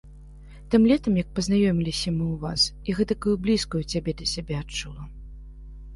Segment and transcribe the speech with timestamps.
[0.71, 2.61] Тым летам, як пазнаёміліся мы ў вас,
[2.93, 5.03] я гэтакаю блізкаю цябе да сябе адчула.